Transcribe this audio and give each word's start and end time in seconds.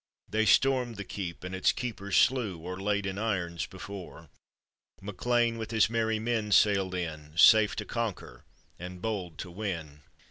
They 0.27 0.47
stormed 0.47 0.95
the 0.95 1.03
keep, 1.03 1.43
and 1.43 1.53
its 1.53 1.71
keepers 1.71 2.17
slew, 2.17 2.57
Or 2.57 2.79
laid 2.81 3.05
in 3.05 3.19
irons 3.19 3.67
before; 3.67 4.29
MacLean 4.99 5.59
with 5.59 5.69
his 5.69 5.91
merry 5.91 6.17
men 6.17 6.51
sailed 6.51 6.95
in, 6.95 7.37
Safe 7.37 7.75
to 7.75 7.85
conquer 7.85 8.43
and 8.79 8.99
bold 8.99 9.37
to 9.37 9.51
win. 9.51 10.01